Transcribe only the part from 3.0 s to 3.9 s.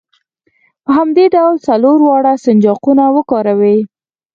وکاروئ.